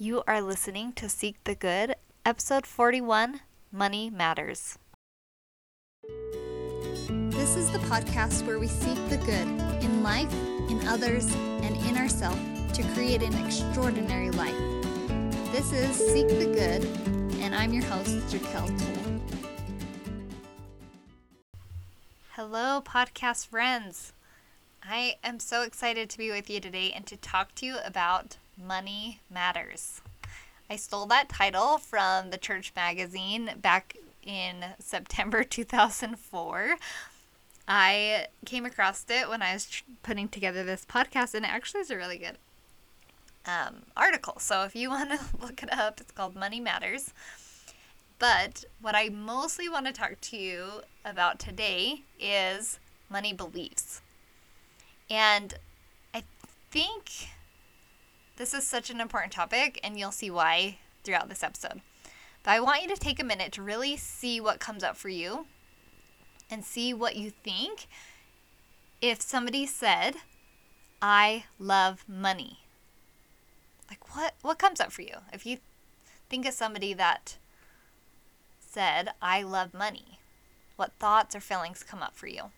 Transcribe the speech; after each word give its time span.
You 0.00 0.22
are 0.28 0.40
listening 0.40 0.92
to 0.92 1.08
Seek 1.08 1.42
the 1.42 1.56
Good, 1.56 1.96
episode 2.24 2.68
41 2.68 3.40
Money 3.72 4.10
Matters. 4.10 4.78
This 7.10 7.56
is 7.56 7.68
the 7.72 7.80
podcast 7.80 8.46
where 8.46 8.60
we 8.60 8.68
seek 8.68 8.94
the 9.08 9.16
good 9.16 9.48
in 9.82 10.04
life, 10.04 10.32
in 10.70 10.86
others, 10.86 11.26
and 11.34 11.76
in 11.88 11.96
ourselves 11.96 12.38
to 12.74 12.84
create 12.94 13.24
an 13.24 13.34
extraordinary 13.44 14.30
life. 14.30 14.54
This 15.50 15.72
is 15.72 15.96
Seek 15.96 16.28
the 16.28 16.46
Good, 16.46 16.84
and 17.42 17.52
I'm 17.52 17.72
your 17.72 17.82
host, 17.86 18.18
Jaquel 18.28 18.68
Toll. 18.68 19.20
Hello, 22.36 22.80
podcast 22.80 23.48
friends. 23.48 24.12
I 24.80 25.16
am 25.24 25.40
so 25.40 25.62
excited 25.62 26.08
to 26.10 26.18
be 26.18 26.30
with 26.30 26.48
you 26.48 26.60
today 26.60 26.92
and 26.94 27.04
to 27.08 27.16
talk 27.16 27.56
to 27.56 27.66
you 27.66 27.78
about 27.84 28.36
Money 28.58 29.20
Matters. 29.30 30.00
I 30.70 30.76
stole 30.76 31.06
that 31.06 31.28
title 31.28 31.78
from 31.78 32.30
the 32.30 32.38
church 32.38 32.72
magazine 32.76 33.52
back 33.60 33.96
in 34.22 34.64
September 34.78 35.44
2004. 35.44 36.76
I 37.66 38.26
came 38.46 38.64
across 38.64 39.04
it 39.08 39.28
when 39.28 39.42
I 39.42 39.52
was 39.54 39.66
tr- 39.66 39.84
putting 40.02 40.28
together 40.28 40.64
this 40.64 40.84
podcast, 40.84 41.34
and 41.34 41.44
it 41.44 41.52
actually 41.52 41.80
is 41.80 41.90
a 41.90 41.96
really 41.96 42.18
good 42.18 42.38
um, 43.46 43.82
article. 43.96 44.38
So 44.38 44.64
if 44.64 44.74
you 44.74 44.90
want 44.90 45.10
to 45.10 45.20
look 45.40 45.62
it 45.62 45.72
up, 45.72 46.00
it's 46.00 46.12
called 46.12 46.34
Money 46.34 46.60
Matters. 46.60 47.12
But 48.18 48.64
what 48.80 48.94
I 48.94 49.10
mostly 49.10 49.68
want 49.68 49.86
to 49.86 49.92
talk 49.92 50.20
to 50.20 50.36
you 50.36 50.82
about 51.04 51.38
today 51.38 52.02
is 52.18 52.80
money 53.08 53.32
beliefs. 53.32 54.00
And 55.08 55.54
I 56.12 56.24
think 56.70 57.28
this 58.38 58.54
is 58.54 58.66
such 58.66 58.88
an 58.88 59.00
important 59.00 59.32
topic, 59.32 59.80
and 59.82 59.98
you'll 59.98 60.12
see 60.12 60.30
why 60.30 60.78
throughout 61.04 61.28
this 61.28 61.42
episode. 61.42 61.80
But 62.44 62.52
I 62.52 62.60
want 62.60 62.82
you 62.82 62.88
to 62.88 62.96
take 62.96 63.20
a 63.20 63.24
minute 63.24 63.52
to 63.52 63.62
really 63.62 63.96
see 63.96 64.40
what 64.40 64.60
comes 64.60 64.84
up 64.84 64.96
for 64.96 65.08
you 65.08 65.46
and 66.50 66.64
see 66.64 66.94
what 66.94 67.16
you 67.16 67.30
think 67.30 67.88
if 69.02 69.20
somebody 69.20 69.66
said, 69.66 70.16
I 71.02 71.44
love 71.58 72.04
money. 72.08 72.60
Like 73.90 74.14
what 74.14 74.34
what 74.42 74.58
comes 74.58 74.80
up 74.80 74.92
for 74.92 75.02
you? 75.02 75.16
If 75.32 75.44
you 75.44 75.58
think 76.28 76.46
of 76.46 76.54
somebody 76.54 76.94
that 76.94 77.38
said, 78.60 79.10
I 79.20 79.42
love 79.42 79.74
money, 79.74 80.20
what 80.76 80.92
thoughts 80.98 81.34
or 81.34 81.40
feelings 81.40 81.82
come 81.82 82.02
up 82.02 82.16
for 82.16 82.26
you? 82.26 82.50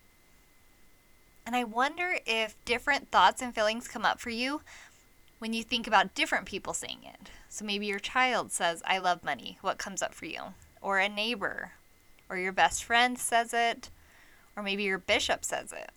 And 1.47 1.57
I 1.57 1.65
wonder 1.65 2.19
if 2.27 2.63
different 2.65 3.11
thoughts 3.11 3.43
and 3.43 3.55
feelings 3.55 3.89
come 3.89 4.05
up 4.05 4.21
for 4.21 4.31
you 4.31 4.61
when 5.41 5.55
you 5.55 5.65
think 5.65 5.87
about 5.87 6.15
different 6.15 6.47
people 6.47 6.75
saying 6.75 7.01
it. 7.03 7.31
So 7.49 7.65
maybe 7.65 7.87
your 7.87 7.99
child 7.99 8.53
says, 8.53 8.83
I 8.87 8.99
love 8.99 9.25
money. 9.25 9.59
What 9.63 9.79
comes 9.79 10.03
up 10.03 10.15
for 10.15 10.27
you? 10.27 10.41
Or 10.81 10.99
a 10.99 11.09
neighbor, 11.09 11.73
or 12.29 12.37
your 12.37 12.53
best 12.53 12.85
friend 12.85 13.19
says 13.19 13.53
it, 13.53 13.91
or 14.55 14.63
maybe 14.63 14.85
your 14.85 14.99
bishop 14.99 15.45
says 15.45 15.73
it, 15.73 15.91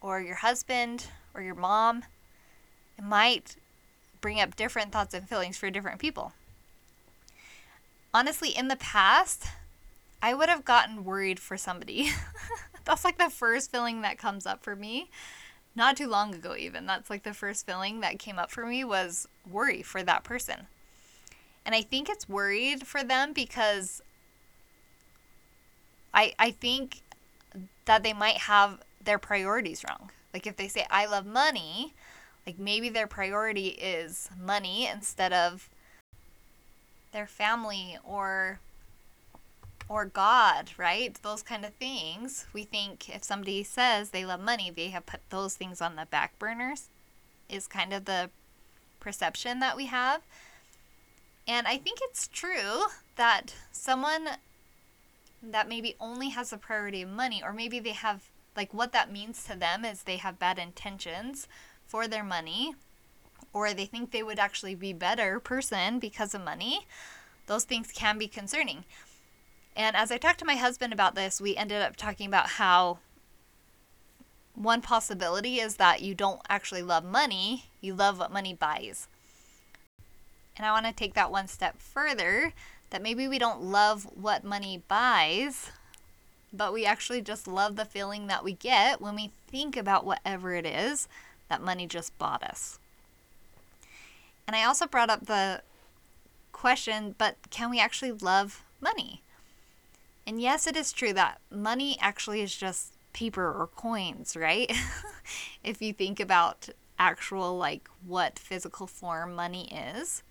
or 0.00 0.20
your 0.20 0.36
husband, 0.36 1.06
or 1.34 1.42
your 1.42 1.54
mom. 1.54 2.04
It 2.98 3.04
might 3.04 3.56
bring 4.20 4.40
up 4.40 4.56
different 4.56 4.92
thoughts 4.92 5.14
and 5.14 5.28
feelings 5.28 5.58
for 5.58 5.70
different 5.70 6.00
people. 6.00 6.32
Honestly, 8.12 8.50
in 8.56 8.68
the 8.68 8.76
past, 8.76 9.44
I 10.22 10.32
would 10.32 10.48
have 10.48 10.64
gotten 10.64 11.04
worried 11.04 11.38
for 11.38 11.56
somebody. 11.56 12.10
That's 12.84 13.04
like 13.04 13.18
the 13.18 13.30
first 13.30 13.70
feeling 13.70 14.00
that 14.02 14.18
comes 14.18 14.46
up 14.46 14.62
for 14.62 14.74
me. 14.74 15.10
Not 15.74 15.96
too 15.96 16.08
long 16.08 16.34
ago, 16.34 16.56
even. 16.56 16.86
That's 16.86 17.10
like 17.10 17.22
the 17.22 17.34
first 17.34 17.64
feeling 17.64 18.00
that 18.00 18.18
came 18.18 18.38
up 18.38 18.50
for 18.50 18.66
me 18.66 18.84
was 18.84 19.28
worry 19.48 19.82
for 19.82 20.02
that 20.02 20.24
person. 20.24 20.66
And 21.64 21.74
I 21.74 21.82
think 21.82 22.08
it's 22.08 22.28
worried 22.28 22.86
for 22.86 23.04
them 23.04 23.32
because 23.32 24.02
I, 26.12 26.34
I 26.38 26.50
think 26.50 27.02
that 27.84 28.02
they 28.02 28.12
might 28.12 28.38
have 28.38 28.80
their 29.02 29.18
priorities 29.18 29.84
wrong. 29.88 30.10
Like 30.34 30.46
if 30.46 30.56
they 30.56 30.68
say, 30.68 30.86
I 30.90 31.06
love 31.06 31.26
money, 31.26 31.94
like 32.46 32.58
maybe 32.58 32.88
their 32.88 33.06
priority 33.06 33.68
is 33.68 34.28
money 34.38 34.86
instead 34.86 35.32
of 35.32 35.68
their 37.12 37.26
family 37.26 37.98
or 38.04 38.60
or 39.90 40.04
God, 40.04 40.70
right? 40.78 41.18
Those 41.20 41.42
kind 41.42 41.64
of 41.64 41.74
things. 41.74 42.46
We 42.52 42.62
think 42.62 43.08
if 43.08 43.24
somebody 43.24 43.64
says 43.64 44.10
they 44.10 44.24
love 44.24 44.40
money, 44.40 44.70
they 44.70 44.90
have 44.90 45.04
put 45.04 45.20
those 45.30 45.56
things 45.56 45.80
on 45.80 45.96
the 45.96 46.06
back 46.06 46.38
burners, 46.38 46.88
is 47.48 47.66
kind 47.66 47.92
of 47.92 48.04
the 48.04 48.30
perception 49.00 49.58
that 49.58 49.76
we 49.76 49.86
have. 49.86 50.22
And 51.48 51.66
I 51.66 51.76
think 51.76 51.98
it's 52.02 52.28
true 52.28 52.84
that 53.16 53.56
someone 53.72 54.28
that 55.42 55.68
maybe 55.68 55.96
only 55.98 56.28
has 56.28 56.50
the 56.50 56.56
priority 56.56 57.02
of 57.02 57.08
money, 57.08 57.42
or 57.42 57.52
maybe 57.52 57.80
they 57.80 57.90
have, 57.90 58.30
like, 58.56 58.72
what 58.72 58.92
that 58.92 59.10
means 59.10 59.42
to 59.44 59.56
them 59.56 59.84
is 59.84 60.04
they 60.04 60.18
have 60.18 60.38
bad 60.38 60.60
intentions 60.60 61.48
for 61.84 62.06
their 62.06 62.22
money, 62.22 62.76
or 63.52 63.74
they 63.74 63.86
think 63.86 64.12
they 64.12 64.22
would 64.22 64.38
actually 64.38 64.76
be 64.76 64.92
better 64.92 65.40
person 65.40 65.98
because 65.98 66.32
of 66.32 66.44
money. 66.44 66.86
Those 67.46 67.64
things 67.64 67.90
can 67.90 68.18
be 68.18 68.28
concerning. 68.28 68.84
And 69.76 69.96
as 69.96 70.10
I 70.10 70.18
talked 70.18 70.38
to 70.40 70.44
my 70.44 70.56
husband 70.56 70.92
about 70.92 71.14
this, 71.14 71.40
we 71.40 71.56
ended 71.56 71.80
up 71.82 71.96
talking 71.96 72.26
about 72.26 72.50
how 72.50 72.98
one 74.54 74.82
possibility 74.82 75.58
is 75.58 75.76
that 75.76 76.02
you 76.02 76.14
don't 76.14 76.40
actually 76.48 76.82
love 76.82 77.04
money, 77.04 77.66
you 77.80 77.94
love 77.94 78.18
what 78.18 78.32
money 78.32 78.52
buys. 78.52 79.08
And 80.56 80.66
I 80.66 80.72
want 80.72 80.86
to 80.86 80.92
take 80.92 81.14
that 81.14 81.30
one 81.30 81.46
step 81.46 81.80
further 81.80 82.52
that 82.90 83.02
maybe 83.02 83.26
we 83.26 83.38
don't 83.38 83.62
love 83.62 84.04
what 84.14 84.44
money 84.44 84.82
buys, 84.88 85.70
but 86.52 86.72
we 86.72 86.84
actually 86.84 87.22
just 87.22 87.46
love 87.46 87.76
the 87.76 87.84
feeling 87.84 88.26
that 88.26 88.44
we 88.44 88.52
get 88.52 89.00
when 89.00 89.14
we 89.14 89.30
think 89.46 89.76
about 89.76 90.04
whatever 90.04 90.54
it 90.54 90.66
is 90.66 91.08
that 91.48 91.62
money 91.62 91.86
just 91.86 92.16
bought 92.18 92.42
us. 92.42 92.78
And 94.46 94.56
I 94.56 94.64
also 94.64 94.86
brought 94.86 95.10
up 95.10 95.26
the 95.26 95.62
question, 96.52 97.14
but 97.16 97.36
can 97.50 97.70
we 97.70 97.78
actually 97.78 98.12
love 98.12 98.64
money? 98.80 99.22
And 100.30 100.40
yes, 100.40 100.68
it 100.68 100.76
is 100.76 100.92
true 100.92 101.12
that 101.14 101.40
money 101.50 101.98
actually 102.00 102.40
is 102.40 102.54
just 102.54 102.92
paper 103.12 103.46
or 103.46 103.68
coins, 103.74 104.36
right? 104.36 104.70
if 105.64 105.82
you 105.82 105.92
think 105.92 106.20
about 106.20 106.68
actual, 107.00 107.58
like, 107.58 107.88
what 108.06 108.38
physical 108.38 108.86
form 108.86 109.34
money 109.34 109.68
is. 109.96 110.22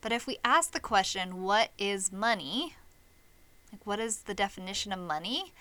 But 0.00 0.12
if 0.12 0.26
we 0.26 0.38
ask 0.42 0.72
the 0.72 0.80
question, 0.80 1.42
what 1.42 1.68
is 1.76 2.10
money? 2.10 2.76
Like, 3.70 3.86
what 3.86 4.00
is 4.00 4.22
the 4.22 4.32
definition 4.32 4.90
of 4.90 4.98
money? 4.98 5.52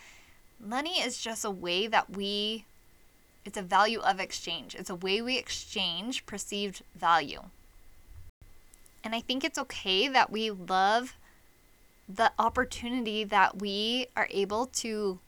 Money 0.58 1.02
is 1.02 1.22
just 1.22 1.44
a 1.44 1.52
way 1.52 1.86
that 1.86 2.16
we, 2.16 2.64
it's 3.44 3.58
a 3.58 3.62
value 3.62 4.00
of 4.00 4.22
exchange. 4.22 4.74
It's 4.74 4.90
a 4.90 4.96
way 4.96 5.22
we 5.22 5.38
exchange 5.38 6.26
perceived 6.26 6.82
value. 6.96 7.42
And 9.04 9.14
I 9.14 9.20
think 9.20 9.44
it's 9.44 9.60
okay 9.60 10.08
that 10.08 10.32
we 10.32 10.50
love 10.50 11.18
the 12.14 12.32
opportunity 12.40 13.24
that 13.24 13.62
we 13.62 14.08
are 14.18 14.28
able 14.32 14.66
to 14.66 15.20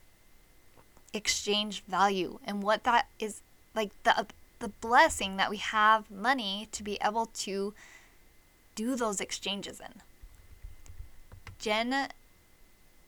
exchange 1.13 1.83
value 1.87 2.39
and 2.43 2.63
what 2.63 2.83
that 2.83 3.07
is 3.19 3.41
like 3.75 3.91
the 4.03 4.25
the 4.59 4.69
blessing 4.69 5.37
that 5.37 5.49
we 5.49 5.57
have 5.57 6.09
money 6.09 6.67
to 6.71 6.83
be 6.83 6.97
able 7.03 7.25
to 7.25 7.73
do 8.75 8.95
those 8.95 9.19
exchanges 9.19 9.79
in. 9.79 10.01
Jen, 11.59 12.09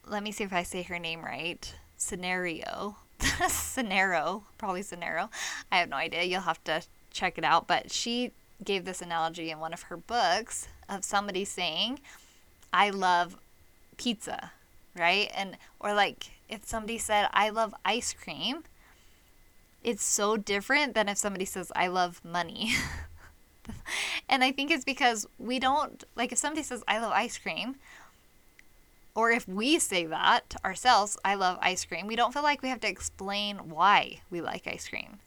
let 0.07 0.23
me 0.23 0.31
see 0.31 0.43
if 0.43 0.53
I 0.53 0.63
say 0.63 0.81
her 0.83 0.99
name 0.99 1.23
right. 1.23 1.73
Sincero. 1.97 2.95
Sincero, 3.19 4.43
probably 4.57 4.81
Sincero. 4.81 5.29
I 5.71 5.77
have 5.77 5.89
no 5.89 5.95
idea. 5.95 6.23
You'll 6.23 6.41
have 6.41 6.63
to 6.65 6.83
check 7.11 7.37
it 7.37 7.43
out. 7.43 7.67
But 7.67 7.91
she 7.91 8.31
gave 8.63 8.85
this 8.85 9.01
analogy 9.01 9.51
in 9.51 9.59
one 9.59 9.73
of 9.73 9.83
her 9.83 9.97
books 9.97 10.67
of 10.89 11.03
somebody 11.03 11.45
saying, 11.45 11.99
I 12.73 12.89
love 12.89 13.37
pizza, 13.97 14.51
right? 14.95 15.31
And, 15.35 15.57
or 15.79 15.93
like 15.93 16.31
if 16.49 16.65
somebody 16.65 16.97
said, 16.97 17.27
I 17.33 17.49
love 17.49 17.73
ice 17.85 18.13
cream, 18.13 18.63
it's 19.83 20.03
so 20.03 20.37
different 20.37 20.93
than 20.95 21.09
if 21.09 21.17
somebody 21.17 21.45
says, 21.45 21.71
I 21.75 21.87
love 21.87 22.21
money. 22.23 22.73
and 24.29 24.43
I 24.43 24.51
think 24.51 24.71
it's 24.71 24.85
because 24.85 25.27
we 25.37 25.59
don't, 25.59 26.03
like, 26.15 26.31
if 26.31 26.37
somebody 26.37 26.63
says, 26.63 26.83
I 26.87 26.99
love 26.99 27.11
ice 27.11 27.37
cream, 27.37 27.75
or 29.15 29.31
if 29.31 29.47
we 29.47 29.77
say 29.79 30.05
that 30.05 30.55
ourselves, 30.65 31.17
I 31.23 31.35
love 31.35 31.59
ice 31.61 31.85
cream, 31.85 32.07
we 32.07 32.15
don't 32.15 32.33
feel 32.33 32.43
like 32.43 32.61
we 32.61 32.69
have 32.69 32.79
to 32.81 32.87
explain 32.89 33.69
why 33.69 34.21
we 34.29 34.41
like 34.41 34.67
ice 34.67 34.87
cream. 34.87 35.19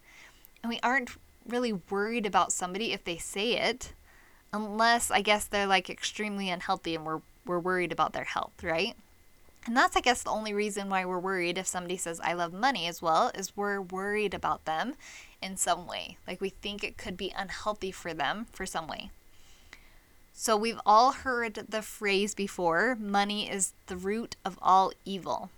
And 0.63 0.71
we 0.71 0.81
aren't 0.83 1.11
really 1.47 1.73
worried 1.73 2.27
about 2.27 2.53
somebody 2.53 2.93
if 2.93 3.05
they 3.05 3.17
say 3.17 3.53
it, 3.53 3.93
unless 4.53 5.11
I 5.11 5.21
guess 5.21 5.45
they're 5.45 5.67
like 5.67 5.89
extremely 5.89 6.51
unhealthy 6.51 6.95
and 6.97 7.05
we're, 7.05 7.21
we're 7.47 7.59
worried 7.59 7.93
about 7.93 8.13
their 8.13 8.25
health, 8.25 8.63
right? 8.63 8.95
And 9.67 9.77
that's, 9.77 9.97
I 9.97 10.01
guess, 10.01 10.23
the 10.23 10.31
only 10.31 10.55
reason 10.55 10.89
why 10.89 11.05
we're 11.05 11.19
worried 11.19 11.59
if 11.59 11.67
somebody 11.67 11.97
says, 11.97 12.21
I 12.21 12.35
love 12.35 12.53
money 12.53 12.87
as 12.87 13.03
well, 13.03 13.33
is 13.35 13.57
we're 13.57 13.81
worried 13.81 14.33
about 14.33 14.65
them 14.65 14.95
in 15.43 15.57
some 15.57 15.87
way. 15.87 16.19
Like 16.27 16.41
we 16.41 16.51
think 16.51 16.85
it 16.85 16.97
could 16.97 17.17
be 17.17 17.35
unhealthy 17.37 17.91
for 17.91 18.15
them 18.15 18.47
for 18.53 18.65
some 18.65 18.87
way. 18.87 19.11
So 20.33 20.57
we've 20.57 20.81
all 20.85 21.13
heard 21.13 21.55
the 21.69 21.83
phrase 21.83 22.35
before 22.35 22.97
money 23.01 23.51
is 23.51 23.73
the 23.87 23.97
root 23.97 24.37
of 24.45 24.59
all 24.61 24.93
evil. 25.05 25.51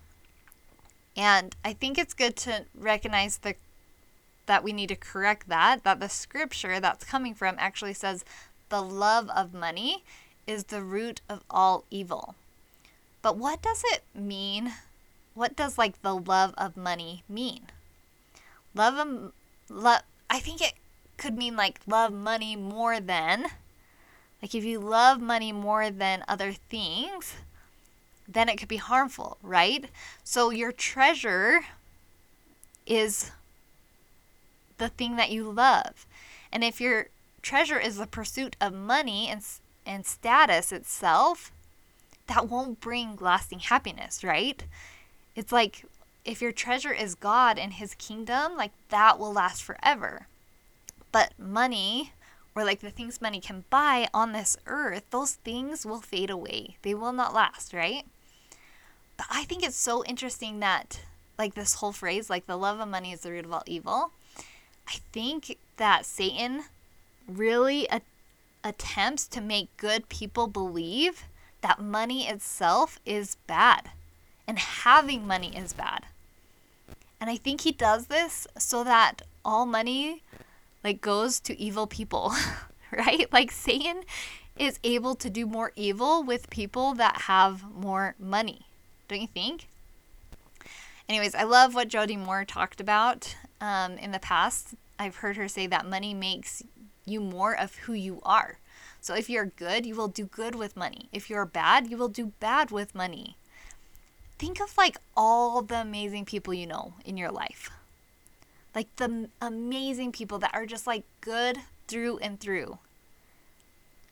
And 1.16 1.56
I 1.64 1.72
think 1.72 1.98
it's 1.98 2.14
good 2.14 2.36
to 2.36 2.64
recognize 2.74 3.38
the 3.38 3.56
that 4.46 4.64
we 4.64 4.72
need 4.72 4.88
to 4.88 4.96
correct 4.96 5.48
that 5.48 5.84
that 5.84 6.00
the 6.00 6.08
scripture 6.08 6.80
that's 6.80 7.04
coming 7.04 7.34
from 7.34 7.56
actually 7.58 7.92
says 7.92 8.24
the 8.70 8.80
love 8.80 9.28
of 9.30 9.52
money 9.52 10.04
is 10.48 10.64
the 10.64 10.82
root 10.82 11.20
of 11.28 11.44
all 11.48 11.84
evil. 11.90 12.34
But 13.22 13.36
what 13.36 13.62
does 13.62 13.84
it 13.86 14.02
mean? 14.14 14.72
What 15.34 15.54
does 15.54 15.78
like 15.78 16.02
the 16.02 16.16
love 16.16 16.54
of 16.56 16.76
money 16.76 17.22
mean? 17.28 17.66
Love 18.74 18.94
of 18.94 19.32
love 19.68 20.02
I 20.30 20.40
think 20.40 20.60
it 20.60 20.74
could 21.16 21.36
mean 21.36 21.54
like 21.54 21.80
love 21.86 22.12
money 22.12 22.56
more 22.56 22.98
than 22.98 23.46
like 24.42 24.54
if 24.54 24.64
you 24.64 24.80
love 24.80 25.20
money 25.20 25.52
more 25.52 25.90
than 25.90 26.24
other 26.26 26.52
things, 26.52 27.34
then 28.26 28.48
it 28.48 28.56
could 28.56 28.68
be 28.68 28.76
harmful, 28.76 29.36
right? 29.42 29.86
So 30.22 30.50
your 30.50 30.72
treasure 30.72 31.60
is 32.86 33.32
the 34.78 34.88
thing 34.88 35.16
that 35.16 35.30
you 35.30 35.50
love. 35.50 36.06
And 36.52 36.62
if 36.62 36.80
your 36.80 37.08
treasure 37.42 37.78
is 37.78 37.96
the 37.96 38.06
pursuit 38.06 38.54
of 38.60 38.72
money 38.72 39.28
and 39.88 40.06
status 40.06 40.70
itself, 40.70 41.50
that 42.28 42.48
won't 42.48 42.80
bring 42.80 43.16
lasting 43.20 43.60
happiness, 43.60 44.22
right? 44.22 44.62
It's 45.34 45.50
like 45.50 45.84
if 46.24 46.42
your 46.42 46.52
treasure 46.52 46.92
is 46.92 47.14
God 47.14 47.58
and 47.58 47.72
his 47.72 47.94
kingdom, 47.94 48.56
like 48.56 48.72
that 48.90 49.18
will 49.18 49.32
last 49.32 49.62
forever. 49.62 50.26
But 51.10 51.32
money 51.38 52.12
or 52.54 52.64
like 52.64 52.80
the 52.80 52.90
things 52.90 53.20
money 53.20 53.40
can 53.40 53.64
buy 53.70 54.08
on 54.12 54.32
this 54.32 54.56
earth, 54.66 55.04
those 55.10 55.32
things 55.32 55.86
will 55.86 56.00
fade 56.00 56.28
away. 56.28 56.76
They 56.82 56.94
will 56.94 57.12
not 57.12 57.32
last, 57.32 57.72
right? 57.72 58.04
But 59.16 59.26
I 59.30 59.44
think 59.44 59.64
it's 59.64 59.76
so 59.76 60.04
interesting 60.04 60.60
that 60.60 61.00
like 61.38 61.54
this 61.54 61.74
whole 61.74 61.92
phrase, 61.92 62.28
like 62.28 62.46
the 62.46 62.56
love 62.56 62.80
of 62.80 62.88
money 62.88 63.12
is 63.12 63.20
the 63.20 63.30
root 63.30 63.46
of 63.46 63.52
all 63.52 63.62
evil. 63.66 64.10
I 64.86 64.96
think 65.12 65.56
that 65.76 66.04
Satan 66.04 66.64
really 67.26 67.88
attempts 68.64 69.26
to 69.28 69.40
make 69.40 69.76
good 69.76 70.08
people 70.08 70.46
believe 70.46 71.24
that 71.60 71.80
money 71.80 72.28
itself 72.28 73.00
is 73.04 73.36
bad 73.46 73.90
and 74.46 74.58
having 74.58 75.26
money 75.26 75.56
is 75.56 75.72
bad. 75.72 76.06
And 77.20 77.28
I 77.28 77.36
think 77.36 77.62
he 77.62 77.72
does 77.72 78.06
this 78.06 78.46
so 78.56 78.84
that 78.84 79.22
all 79.44 79.66
money 79.66 80.22
like 80.84 81.00
goes 81.00 81.40
to 81.40 81.60
evil 81.60 81.86
people, 81.86 82.32
right? 82.92 83.30
Like 83.32 83.50
Satan 83.50 84.02
is 84.56 84.78
able 84.84 85.14
to 85.16 85.30
do 85.30 85.46
more 85.46 85.72
evil 85.76 86.22
with 86.22 86.50
people 86.50 86.94
that 86.94 87.22
have 87.22 87.64
more 87.74 88.14
money. 88.18 88.66
Don't 89.08 89.20
you 89.20 89.28
think? 89.28 89.68
Anyways, 91.08 91.34
I 91.34 91.44
love 91.44 91.74
what 91.74 91.88
Jody 91.88 92.16
Moore 92.16 92.44
talked 92.44 92.80
about 92.80 93.34
um, 93.60 93.92
in 93.98 94.12
the 94.12 94.18
past. 94.18 94.74
I've 94.98 95.16
heard 95.16 95.36
her 95.36 95.48
say 95.48 95.66
that 95.66 95.86
money 95.86 96.12
makes 96.12 96.62
you 97.08 97.20
more 97.20 97.58
of 97.58 97.74
who 97.76 97.92
you 97.92 98.20
are. 98.22 98.58
So 99.00 99.14
if 99.14 99.30
you're 99.30 99.46
good, 99.46 99.86
you 99.86 99.94
will 99.94 100.08
do 100.08 100.24
good 100.24 100.54
with 100.54 100.76
money. 100.76 101.08
If 101.12 101.30
you're 101.30 101.46
bad, 101.46 101.90
you 101.90 101.96
will 101.96 102.08
do 102.08 102.32
bad 102.40 102.70
with 102.70 102.94
money. 102.94 103.36
Think 104.38 104.60
of 104.60 104.76
like 104.76 104.98
all 105.16 105.62
the 105.62 105.80
amazing 105.80 106.24
people 106.24 106.54
you 106.54 106.66
know 106.66 106.94
in 107.04 107.16
your 107.16 107.30
life 107.30 107.70
like 108.78 108.94
the 108.96 109.28
amazing 109.40 110.12
people 110.12 110.38
that 110.38 110.54
are 110.54 110.66
just 110.66 110.86
like 110.86 111.04
good 111.20 111.58
through 111.88 112.18
and 112.18 112.38
through. 112.38 112.78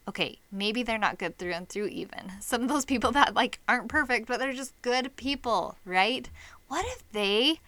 Okay, 0.08 0.38
maybe 0.50 0.82
they're 0.82 0.98
not 0.98 1.18
good 1.18 1.38
through 1.38 1.52
and 1.52 1.68
through 1.68 1.86
even. 1.86 2.32
Some 2.40 2.62
of 2.62 2.68
those 2.68 2.84
people 2.84 3.12
that 3.12 3.34
like 3.34 3.60
aren't 3.68 3.88
perfect, 3.88 4.26
but 4.26 4.40
they're 4.40 4.52
just 4.52 4.80
good 4.82 5.14
people, 5.16 5.76
right? 5.84 6.28
What 6.66 6.84
if 6.86 7.04
they 7.12 7.60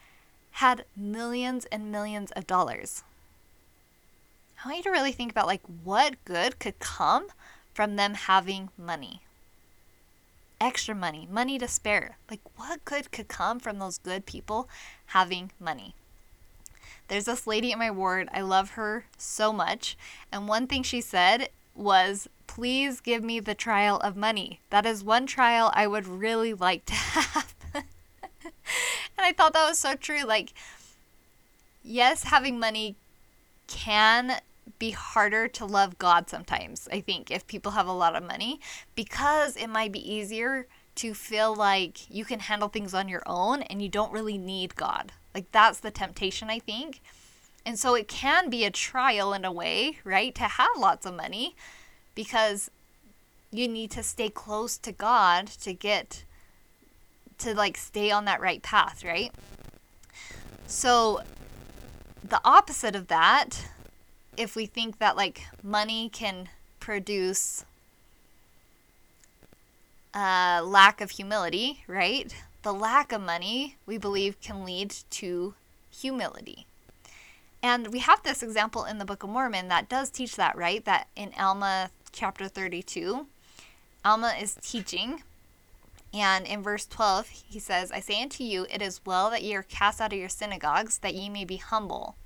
had 0.53 0.85
millions 0.97 1.67
and 1.67 1.93
millions 1.93 2.33
of 2.33 2.47
dollars? 2.49 3.05
I 4.63 4.69
want 4.69 4.79
you 4.79 4.83
to 4.85 4.91
really 4.91 5.13
think 5.13 5.31
about 5.31 5.47
like 5.47 5.63
what 5.85 6.23
good 6.25 6.59
could 6.59 6.79
come 6.81 7.29
from 7.73 7.97
them 7.97 8.15
having 8.15 8.71
money. 8.77 9.23
Extra 10.61 10.95
money, 10.95 11.29
money 11.31 11.59
to 11.59 11.69
spare. 11.69 12.19
Like 12.29 12.41
what 12.57 12.85
good 12.85 13.13
could 13.13 13.29
come 13.29 13.61
from 13.61 13.79
those 13.79 13.99
good 13.99 14.27
people 14.27 14.69
having 15.07 15.53
money? 15.61 15.95
There's 17.07 17.27
this 17.27 17.47
lady 17.47 17.71
in 17.71 17.79
my 17.79 17.91
ward. 17.91 18.29
I 18.33 18.41
love 18.41 18.71
her 18.71 19.07
so 19.17 19.53
much. 19.53 19.97
And 20.33 20.49
one 20.49 20.67
thing 20.67 20.83
she 20.83 21.01
said 21.01 21.51
was, 21.75 22.29
please 22.49 23.01
give 23.01 23.23
me 23.23 23.39
the 23.39 23.55
trial 23.55 23.99
of 23.99 24.17
money. 24.17 24.61
That 24.71 24.85
is 24.85 25.05
one 25.05 25.27
trial 25.27 25.71
I 25.73 25.87
would 25.87 26.07
really 26.07 26.53
like 26.53 26.85
to 26.87 26.95
have. 26.95 27.55
and 27.75 27.85
I 29.19 29.33
thought 29.33 29.53
that 29.53 29.69
was 29.69 29.79
so 29.79 29.95
true. 29.95 30.25
Like, 30.25 30.53
yes, 31.83 32.25
having 32.25 32.59
money 32.59 32.97
can 33.69 34.41
be 34.79 34.91
harder 34.91 35.49
to 35.49 35.65
love 35.65 35.99
God 35.99 36.29
sometimes, 36.29 36.89
I 36.93 37.01
think, 37.01 37.31
if 37.31 37.47
people 37.47 37.73
have 37.73 37.87
a 37.87 37.93
lot 37.93 38.17
of 38.17 38.23
money, 38.23 38.61
because 38.95 39.57
it 39.57 39.69
might 39.69 39.93
be 39.93 40.13
easier 40.13 40.67
to 40.97 41.15
feel 41.15 41.55
like 41.55 42.11
you 42.11 42.25
can 42.25 42.41
handle 42.41 42.69
things 42.69 42.93
on 42.93 43.09
your 43.09 43.23
own 43.25 43.63
and 43.63 43.81
you 43.81 43.89
don't 43.89 44.13
really 44.13 44.37
need 44.37 44.75
God. 44.75 45.13
Like 45.35 45.51
that's 45.53 45.79
the 45.79 45.93
temptation, 45.93 46.51
I 46.51 46.59
think. 46.59 47.01
And 47.65 47.79
so 47.79 47.95
it 47.95 48.09
can 48.09 48.51
be 48.51 48.65
a 48.65 48.71
trial 48.71 49.33
in 49.33 49.45
a 49.45 49.53
way, 49.53 49.99
right? 50.03 50.35
To 50.35 50.45
have 50.45 50.71
lots 50.77 51.07
of 51.07 51.15
money 51.15 51.55
because 52.15 52.71
you 53.53 53.69
need 53.69 53.91
to 53.93 54.03
stay 54.03 54.29
close 54.29 54.77
to 54.79 54.93
God 54.93 55.47
to 55.47 55.73
get 55.73 56.25
to 57.39 57.55
like 57.55 57.77
stay 57.77 58.11
on 58.11 58.25
that 58.25 58.41
right 58.41 58.63
path, 58.63 59.05
right? 59.05 59.33
So 60.67 61.23
the 62.23 62.41
opposite 62.45 62.95
of 62.95 63.09
that, 63.09 63.69
if 64.37 64.55
we 64.55 64.67
think 64.67 64.99
that 64.99 65.17
like 65.17 65.43
money 65.63 66.09
can 66.09 66.49
produce 66.81 67.65
a 70.15 70.61
lack 70.65 71.01
of 71.01 71.11
humility, 71.11 71.85
right? 71.87 72.35
the 72.63 72.73
lack 72.73 73.13
of 73.13 73.21
money, 73.21 73.77
we 73.87 73.99
believe, 73.99 74.41
can 74.41 74.65
lead 74.65 74.95
to 75.11 75.55
humility. 75.91 76.67
And 77.63 77.89
we 77.89 78.01
have 78.01 78.23
this 78.23 78.43
example 78.43 78.85
in 78.85 78.99
the 78.99 79.05
Book 79.05 79.23
of 79.23 79.31
Mormon 79.31 79.69
that 79.69 79.89
does 79.89 80.11
teach 80.11 80.37
that, 80.37 80.57
right? 80.57 80.85
That 80.85 81.09
in 81.17 81.33
Alma 81.39 81.91
chapter 82.13 82.47
32, 82.47 83.27
Alma 84.05 84.35
is 84.41 84.57
teaching. 84.63 85.23
And 86.13 86.47
in 86.47 86.63
verse 86.63 86.87
12, 86.87 87.29
he 87.29 87.59
says, 87.59 87.93
I 87.93 88.01
say 88.01 88.23
unto 88.23 88.43
you, 88.43 88.67
it 88.71 88.81
is 88.81 89.05
well 89.05 89.31
that 89.31 89.43
ye 89.43 89.55
are 89.55 89.63
cast 89.63 90.01
out 90.01 90.13
of 90.13 90.19
your 90.19 90.29
synagogues, 90.29 90.99
that 90.99 91.15
ye 91.15 91.29
may 91.29 91.45
be 91.45 91.59
humble, 91.59 92.17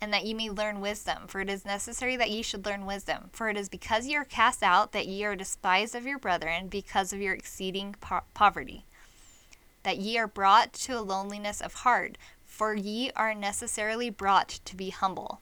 and 0.00 0.12
that 0.12 0.24
ye 0.24 0.34
may 0.34 0.50
learn 0.50 0.80
wisdom. 0.80 1.26
For 1.26 1.40
it 1.40 1.50
is 1.50 1.64
necessary 1.64 2.16
that 2.16 2.30
ye 2.30 2.42
should 2.42 2.64
learn 2.64 2.86
wisdom. 2.86 3.30
For 3.32 3.48
it 3.48 3.56
is 3.56 3.68
because 3.68 4.06
ye 4.06 4.14
are 4.16 4.24
cast 4.24 4.62
out 4.62 4.92
that 4.92 5.08
ye 5.08 5.24
are 5.24 5.34
despised 5.34 5.94
of 5.94 6.06
your 6.06 6.18
brethren, 6.18 6.68
because 6.68 7.12
of 7.12 7.20
your 7.20 7.34
exceeding 7.34 7.96
po- 8.00 8.20
poverty 8.34 8.84
that 9.82 9.98
ye 9.98 10.18
are 10.18 10.26
brought 10.26 10.72
to 10.74 10.98
a 10.98 11.00
loneliness 11.00 11.60
of 11.60 11.72
heart, 11.74 12.18
for 12.44 12.74
ye 12.74 13.10
are 13.16 13.34
necessarily 13.34 14.10
brought 14.10 14.60
to 14.64 14.76
be 14.76 14.90
humble. 14.90 15.40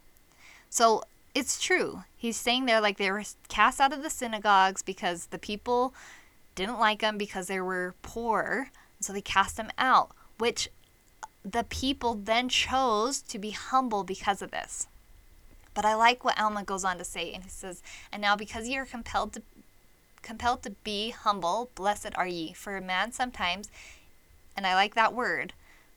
So 0.70 1.02
it's 1.34 1.60
true. 1.60 2.04
He's 2.16 2.36
saying 2.36 2.66
there 2.66 2.80
like 2.80 2.96
they 2.96 3.10
were 3.10 3.24
cast 3.48 3.80
out 3.80 3.92
of 3.92 4.02
the 4.02 4.10
synagogues 4.10 4.82
because 4.82 5.26
the 5.26 5.38
people 5.38 5.94
didn't 6.56 6.80
like 6.80 7.00
them 7.00 7.16
because 7.16 7.46
they 7.46 7.60
were 7.60 7.94
poor. 8.02 8.70
So 9.00 9.12
they 9.12 9.20
cast 9.20 9.56
them 9.56 9.70
out, 9.78 10.10
which 10.38 10.68
the 11.44 11.64
people 11.64 12.14
then 12.14 12.48
chose 12.48 13.22
to 13.22 13.38
be 13.38 13.50
humble 13.50 14.02
because 14.02 14.42
of 14.42 14.50
this. 14.50 14.88
But 15.74 15.84
I 15.84 15.94
like 15.94 16.24
what 16.24 16.40
Alma 16.40 16.64
goes 16.64 16.84
on 16.84 16.98
to 16.98 17.04
say, 17.04 17.32
and 17.32 17.44
he 17.44 17.50
says, 17.50 17.82
And 18.10 18.20
now 18.20 18.34
because 18.34 18.66
ye 18.66 18.76
are 18.78 18.86
compelled 18.86 19.34
to 19.34 19.42
compelled 20.22 20.64
to 20.64 20.70
be 20.70 21.10
humble, 21.10 21.70
blessed 21.76 22.10
are 22.16 22.26
ye, 22.26 22.52
for 22.52 22.76
a 22.76 22.80
man 22.80 23.12
sometimes 23.12 23.70
and 24.56 24.66
I 24.66 24.74
like 24.74 24.94
that 24.94 25.12
word, 25.12 25.52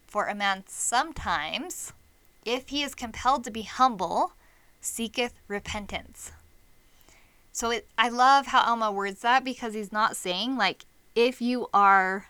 for 0.06 0.26
a 0.26 0.36
man 0.36 0.66
sometimes, 0.68 1.94
if 2.46 2.70
he 2.70 2.84
is 2.84 2.94
compelled 2.94 3.46
to 3.46 3.52
be 3.52 3.62
humble, 3.62 4.34
seeketh 4.82 5.34
repentance. 5.48 6.34
So 7.60 7.72
it, 7.72 7.90
I 7.98 8.08
love 8.08 8.48
how 8.48 8.62
Alma 8.62 8.90
words 8.90 9.20
that 9.20 9.44
because 9.44 9.74
he's 9.74 9.92
not 9.92 10.16
saying 10.16 10.56
like 10.56 10.86
if 11.14 11.42
you 11.42 11.68
are 11.74 12.28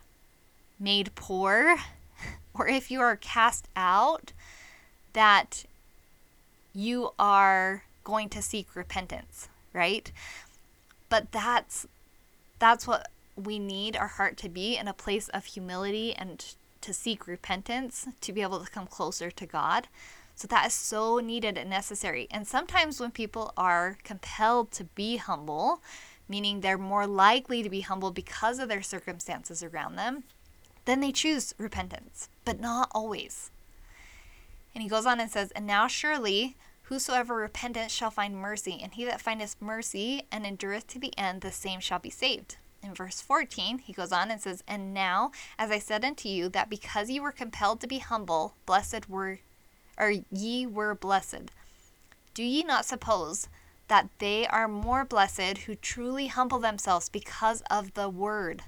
made 0.79 1.13
poor 1.13 1.75
or 2.55 2.67
if 2.67 2.89
you 2.89 2.99
are 2.99 3.15
cast 3.15 3.67
out, 3.75 4.33
that 5.13 5.65
you 6.73 7.11
are 7.19 7.83
going 8.03 8.29
to 8.29 8.41
seek 8.41 8.75
repentance, 8.75 9.49
right? 9.71 10.11
But 11.09 11.31
that's 11.31 11.85
that's 12.57 12.87
what 12.87 13.11
we 13.35 13.59
need 13.59 13.95
our 13.95 14.07
heart 14.07 14.35
to 14.37 14.49
be 14.49 14.77
in 14.77 14.87
a 14.87 14.93
place 14.93 15.29
of 15.29 15.45
humility 15.45 16.11
and 16.15 16.55
to 16.81 16.91
seek 16.91 17.27
repentance 17.27 18.07
to 18.21 18.33
be 18.33 18.41
able 18.41 18.65
to 18.65 18.71
come 18.71 18.87
closer 18.87 19.29
to 19.29 19.45
God. 19.45 19.89
So 20.39 20.47
that 20.47 20.67
is 20.67 20.73
so 20.73 21.19
needed 21.19 21.57
and 21.57 21.69
necessary. 21.69 22.27
And 22.31 22.47
sometimes 22.47 22.99
when 22.99 23.11
people 23.11 23.53
are 23.57 23.97
compelled 24.03 24.71
to 24.71 24.85
be 24.85 25.17
humble 25.17 25.81
meaning 26.29 26.61
they're 26.61 26.77
more 26.77 27.07
likely 27.07 27.63
to 27.63 27.69
be 27.69 27.81
humble 27.81 28.11
because 28.11 28.59
of 28.59 28.69
their 28.69 28.83
circumstances 28.83 29.63
around 29.63 29.95
them, 29.95 30.23
then 30.85 31.01
they 31.01 31.11
choose 31.11 31.55
repentance, 31.57 32.29
but 32.45 32.59
not 32.59 32.89
always. 32.91 33.49
And 34.73 34.83
he 34.83 34.89
goes 34.89 35.07
on 35.07 35.19
and 35.19 35.29
says, 35.29 35.51
And 35.51 35.65
now 35.65 35.87
surely 35.87 36.55
whosoever 36.83 37.35
repenteth 37.35 37.91
shall 37.91 38.11
find 38.11 38.35
mercy, 38.35 38.79
and 38.81 38.93
he 38.93 39.03
that 39.05 39.19
findeth 39.19 39.55
mercy 39.59 40.23
and 40.31 40.45
endureth 40.45 40.87
to 40.87 40.99
the 40.99 41.17
end, 41.17 41.41
the 41.41 41.51
same 41.51 41.79
shall 41.79 41.99
be 41.99 42.11
saved. 42.11 42.57
In 42.81 42.93
verse 42.93 43.19
14, 43.19 43.79
he 43.79 43.91
goes 43.91 44.11
on 44.11 44.31
and 44.31 44.39
says, 44.39 44.63
And 44.67 44.93
now, 44.93 45.31
as 45.57 45.69
I 45.69 45.79
said 45.79 46.05
unto 46.05 46.29
you, 46.29 46.47
that 46.49 46.69
because 46.69 47.09
you 47.09 47.21
were 47.21 47.31
compelled 47.31 47.81
to 47.81 47.87
be 47.87 47.99
humble, 47.99 48.53
blessed 48.65 49.09
were, 49.09 49.39
or 49.99 50.13
ye 50.31 50.65
were 50.65 50.95
blessed. 50.95 51.51
Do 52.33 52.43
ye 52.43 52.63
not 52.63 52.85
suppose 52.85 53.47
that 53.89 54.09
they 54.19 54.47
are 54.47 54.67
more 54.67 55.03
blessed 55.03 55.59
who 55.65 55.75
truly 55.75 56.27
humble 56.27 56.59
themselves 56.59 57.09
because 57.09 57.61
of 57.69 57.93
the 57.93 58.09
word? 58.09 58.63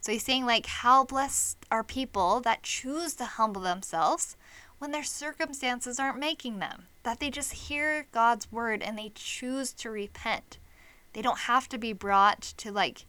So 0.00 0.12
he's 0.12 0.24
saying, 0.24 0.46
like, 0.46 0.66
how 0.66 1.04
blessed 1.04 1.58
are 1.70 1.82
people 1.82 2.40
that 2.40 2.62
choose 2.62 3.14
to 3.14 3.24
humble 3.24 3.62
themselves 3.62 4.36
when 4.78 4.92
their 4.92 5.02
circumstances 5.02 5.98
aren't 5.98 6.20
making 6.20 6.60
them, 6.60 6.84
that 7.02 7.18
they 7.18 7.30
just 7.30 7.52
hear 7.52 8.06
God's 8.12 8.50
word 8.52 8.80
and 8.82 8.96
they 8.96 9.10
choose 9.14 9.72
to 9.72 9.90
repent. 9.90 10.58
They 11.14 11.22
don't 11.22 11.40
have 11.40 11.68
to 11.70 11.78
be 11.78 11.92
brought 11.92 12.42
to 12.58 12.70
like 12.70 13.04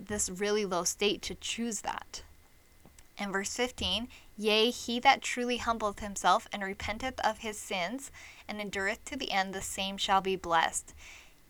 this 0.00 0.30
really 0.30 0.64
low 0.64 0.84
state 0.84 1.20
to 1.22 1.34
choose 1.34 1.82
that. 1.82 2.22
And 3.18 3.32
verse 3.32 3.54
15, 3.54 4.08
yea, 4.36 4.70
he 4.70 5.00
that 5.00 5.22
truly 5.22 5.58
humbleth 5.58 6.00
himself 6.00 6.46
and 6.52 6.62
repenteth 6.62 7.20
of 7.20 7.38
his 7.38 7.58
sins 7.58 8.10
and 8.48 8.60
endureth 8.60 9.04
to 9.06 9.16
the 9.16 9.30
end, 9.30 9.54
the 9.54 9.62
same 9.62 9.96
shall 9.96 10.20
be 10.20 10.36
blessed. 10.36 10.94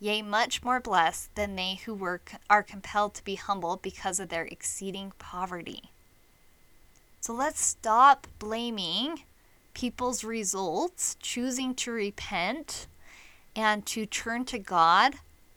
Yea, 0.01 0.23
much 0.23 0.63
more 0.63 0.81
blessed 0.81 1.35
than 1.35 1.57
they 1.57 1.81
who 1.85 1.95
were, 1.95 2.21
are 2.51 2.63
compelled 2.63 3.15
to 3.15 3.25
be 3.25 3.37
humble 3.37 3.77
because 3.77 4.21
of 4.21 4.29
their 4.29 4.45
exceeding 4.45 5.13
poverty. 5.19 5.91
So 7.21 7.33
let's 7.33 7.65
stop 7.65 8.27
blaming 8.39 9.23
people's 9.73 10.25
results, 10.25 11.17
choosing 11.21 11.75
to 11.77 11.91
repent 11.91 12.87
and 13.57 13.87
to 13.87 14.05
turn 14.05 14.45
to 14.47 14.59
God 14.59 15.15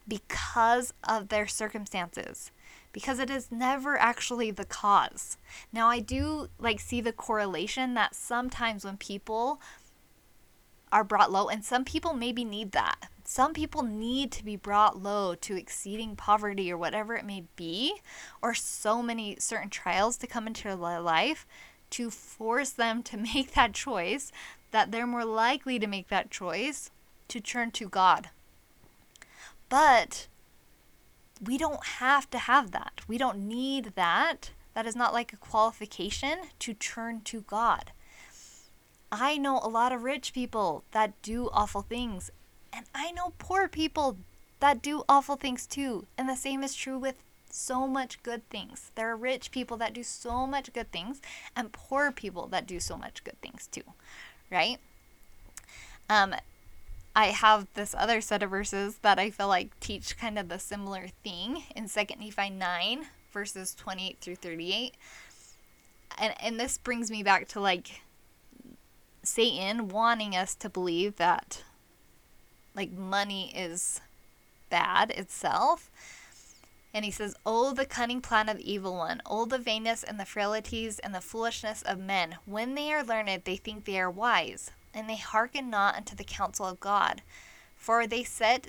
because 0.08 0.94
of 1.04 1.28
their 1.28 1.48
circumstances 1.48 2.52
because 2.98 3.20
it 3.20 3.30
is 3.30 3.52
never 3.52 3.96
actually 3.96 4.50
the 4.50 4.66
cause. 4.66 5.38
Now 5.72 5.88
I 5.88 6.00
do 6.00 6.48
like 6.58 6.80
see 6.80 7.00
the 7.00 7.12
correlation 7.12 7.94
that 7.94 8.16
sometimes 8.16 8.84
when 8.84 8.98
people 8.98 9.62
are 10.92 11.04
brought 11.04 11.32
low 11.32 11.48
and 11.48 11.64
some 11.64 11.86
people 11.86 12.16
maybe 12.16 12.44
need 12.44 12.72
that. 12.72 13.12
Some 13.24 13.54
people 13.54 13.84
need 13.84 14.32
to 14.32 14.44
be 14.44 14.56
brought 14.56 15.00
low 15.00 15.36
to 15.36 15.56
exceeding 15.56 16.16
poverty 16.16 16.72
or 16.72 16.78
whatever 16.80 17.16
it 17.16 17.24
may 17.24 17.44
be 17.56 18.02
or 18.42 18.56
so 18.56 19.04
many 19.04 19.36
certain 19.38 19.70
trials 19.70 20.18
to 20.18 20.26
come 20.26 20.48
into 20.48 20.64
their 20.64 21.00
life 21.00 21.46
to 21.92 22.10
force 22.10 22.72
them 22.72 23.04
to 23.04 23.18
make 23.36 23.54
that 23.54 23.74
choice 23.74 24.32
that 24.72 24.92
they're 24.92 25.06
more 25.06 25.24
likely 25.24 25.78
to 25.78 25.86
make 25.86 26.08
that 26.08 26.32
choice 26.32 26.90
to 27.28 27.40
turn 27.40 27.70
to 27.70 27.88
God. 27.88 28.32
But 29.70 30.26
we 31.42 31.58
don't 31.58 31.86
have 31.86 32.30
to 32.32 32.38
have 32.38 32.72
that. 32.72 33.02
We 33.08 33.18
don't 33.18 33.40
need 33.40 33.94
that. 33.96 34.52
That 34.74 34.86
is 34.86 34.96
not 34.96 35.14
like 35.14 35.34
a 35.34 35.38
qualification 35.38 36.38
to 36.60 36.74
turn 36.74 37.22
to 37.22 37.42
God. 37.42 37.92
I 39.12 39.38
know 39.38 39.60
a 39.60 39.70
lot 39.70 39.92
of 39.92 40.04
rich 40.04 40.34
people 40.34 40.84
that 40.92 41.20
do 41.22 41.50
awful 41.54 41.82
things, 41.82 42.30
and 42.74 42.86
I 42.94 43.12
know 43.12 43.34
poor 43.38 43.68
people 43.68 44.18
that 44.60 44.82
do 44.82 45.04
awful 45.08 45.36
things 45.36 45.66
too. 45.66 46.06
And 46.18 46.28
the 46.28 46.36
same 46.36 46.64
is 46.64 46.76
true 46.76 46.98
with 46.98 47.16
so 47.50 47.88
much 47.88 48.22
good 48.22 48.48
things. 48.50 48.92
There 48.96 49.10
are 49.10 49.16
rich 49.16 49.52
people 49.52 49.78
that 49.78 49.94
do 49.94 50.04
so 50.04 50.46
much 50.46 50.74
good 50.74 50.92
things, 50.92 51.22
and 51.56 51.72
poor 51.72 52.12
people 52.12 52.48
that 52.48 52.68
do 52.68 52.80
so 52.80 52.98
much 52.98 53.24
good 53.24 53.40
things 53.42 53.68
too, 53.68 53.84
right? 54.52 54.78
Um, 56.10 56.36
I 57.18 57.32
have 57.32 57.66
this 57.74 57.96
other 57.98 58.22
set 58.22 58.44
of 58.44 58.52
verses 58.52 59.00
that 59.00 59.18
I 59.18 59.32
feel 59.32 59.48
like 59.48 59.80
teach 59.80 60.20
kind 60.20 60.38
of 60.38 60.50
the 60.50 60.60
similar 60.60 61.08
thing 61.24 61.64
in 61.76 61.86
2nd 61.86 62.20
Nephi 62.20 62.52
9, 62.52 63.08
verses 63.34 63.74
28 63.74 64.20
through 64.22 64.36
38. 64.36 64.94
And, 66.20 66.36
and 66.40 66.60
this 66.60 66.78
brings 66.78 67.10
me 67.10 67.24
back 67.24 67.48
to 67.48 67.60
like 67.60 68.02
Satan 69.24 69.88
wanting 69.88 70.36
us 70.36 70.54
to 70.54 70.70
believe 70.70 71.16
that 71.16 71.64
like 72.76 72.92
money 72.92 73.52
is 73.58 74.00
bad 74.70 75.10
itself. 75.10 75.90
And 76.94 77.04
he 77.04 77.10
says, 77.10 77.34
Oh, 77.48 77.74
the 77.74 77.88
cunning 77.88 78.22
plan 78.22 78.48
of 78.48 78.58
the 78.58 78.72
evil 78.72 78.96
one, 78.96 79.24
oh, 79.26 79.46
the 79.46 79.58
vainness 79.58 80.04
and 80.04 80.20
the 80.20 80.26
frailties 80.26 81.00
and 81.00 81.16
the 81.16 81.22
foolishness 81.22 81.82
of 81.82 81.98
men. 81.98 82.36
When 82.46 82.76
they 82.76 82.94
are 82.94 83.04
learned, 83.04 83.42
they 83.44 83.56
think 83.56 83.86
they 83.86 84.00
are 84.00 84.12
wise 84.12 84.70
and 84.94 85.10
they 85.10 85.18
hearken 85.18 85.70
not 85.70 85.96
unto 85.96 86.16
the 86.16 86.24
counsel 86.24 86.66
of 86.66 86.80
God. 86.80 87.22
For 87.76 88.08
they 88.08 88.24
set 88.24 88.68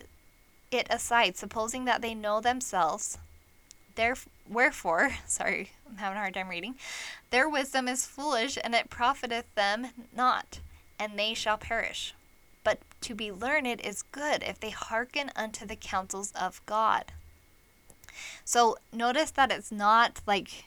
it 0.71 0.87
aside, 0.91 1.37
supposing 1.37 1.85
that 1.87 2.03
they 2.03 2.15
know 2.15 2.41
themselves. 2.41 3.19
Therefore, 3.95 4.33
wherefore, 4.49 5.11
sorry, 5.27 5.73
I'm 5.89 5.97
having 5.97 6.17
a 6.17 6.21
hard 6.21 6.35
time 6.35 6.49
reading. 6.49 6.77
Their 7.31 7.49
wisdom 7.49 7.89
is 7.89 8.07
foolish, 8.07 8.59
and 8.63 8.75
it 8.75 8.91
profiteth 8.91 9.53
them 9.55 9.89
not, 10.15 10.61
and 10.99 11.19
they 11.19 11.35
shall 11.35 11.59
perish. 11.59 12.15
But 12.65 12.81
to 13.03 13.15
be 13.15 13.33
learned 13.33 13.81
is 13.81 14.03
good 14.03 14.43
if 14.43 14.61
they 14.61 14.71
hearken 14.71 15.31
unto 15.37 15.65
the 15.65 15.77
counsels 15.77 16.33
of 16.33 16.65
God. 16.67 17.13
So 18.45 18.77
notice 18.93 19.31
that 19.33 19.53
it's 19.53 19.71
not 19.73 20.21
like 20.27 20.65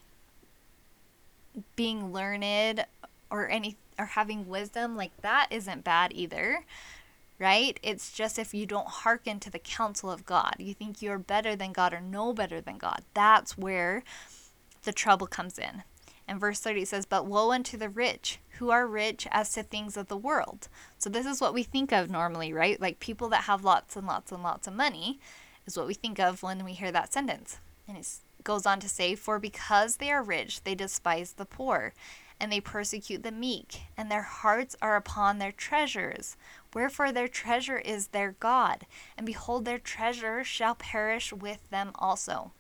being 1.75 2.13
learned 2.13 2.86
or 3.29 3.50
any 3.50 3.75
or 4.01 4.05
having 4.05 4.48
wisdom, 4.48 4.98
like 4.98 5.15
that 5.22 5.48
isn't 5.51 5.84
bad 5.84 6.12
either, 6.15 6.65
right? 7.38 7.79
It's 7.84 8.12
just 8.12 8.39
if 8.39 8.51
you 8.51 8.65
don't 8.65 8.88
hearken 8.88 9.39
to 9.41 9.51
the 9.51 9.60
counsel 9.60 10.12
of 10.12 10.25
God, 10.25 10.55
you 10.58 10.74
think 10.74 11.01
you're 11.01 11.20
better 11.20 11.55
than 11.55 11.72
God 11.72 11.93
or 11.93 12.01
know 12.01 12.34
better 12.34 12.60
than 12.60 12.79
God. 12.79 13.03
That's 13.13 13.58
where 13.58 14.03
the 14.84 14.91
trouble 14.91 15.27
comes 15.27 15.60
in. 15.60 15.84
And 16.27 16.39
verse 16.39 16.60
30 16.60 16.86
says, 16.86 17.05
But 17.05 17.27
woe 17.27 17.51
unto 17.51 17.77
the 17.77 17.89
rich, 17.89 18.39
who 18.58 18.72
are 18.72 18.88
rich 18.88 19.27
as 19.31 19.51
to 19.53 19.62
things 19.62 19.98
of 19.98 20.08
the 20.08 20.17
world. 20.17 20.67
So 20.98 21.10
this 21.10 21.27
is 21.27 21.39
what 21.39 21.53
we 21.53 21.62
think 21.62 21.91
of 21.91 22.10
normally, 22.10 22.53
right? 22.53 22.81
Like 22.81 23.00
people 23.00 23.29
that 23.29 23.43
have 23.43 23.63
lots 23.63 23.96
and 23.96 24.08
lots 24.08 24.31
and 24.31 24.41
lots 24.41 24.65
of 24.65 24.74
money 24.74 25.20
is 25.67 25.77
what 25.77 25.88
we 25.88 25.93
think 25.93 26.20
of 26.20 26.41
when 26.41 26.65
we 26.65 26.74
hear 26.74 26.91
that 26.91 27.13
sentence. 27.13 27.60
And 27.88 27.98
it 27.98 28.08
goes 28.43 28.65
on 28.65 28.79
to 28.79 28.89
say, 28.89 29.13
For 29.13 29.38
because 29.38 29.98
they 29.98 30.12
are 30.12 30.24
rich, 30.24 30.63
they 30.63 30.74
despise 30.74 31.34
the 31.34 31.46
poor 31.46 31.93
and 32.41 32.51
they 32.51 32.60
persecute 32.60 33.21
the 33.21 33.31
meek, 33.31 33.81
and 33.95 34.10
their 34.10 34.24
hearts 34.24 34.75
are 34.81 34.95
upon 34.95 35.38
their 35.38 35.51
treasures. 35.51 36.36
Wherefore 36.74 37.12
their 37.12 37.27
treasure 37.27 37.77
is 37.77 38.07
their 38.07 38.31
God, 38.39 38.88
and 39.15 39.27
behold, 39.27 39.63
their 39.63 39.77
treasure 39.77 40.43
shall 40.43 40.74
perish 40.74 41.31
with 41.31 41.69
them 41.69 41.91
also. 41.93 42.51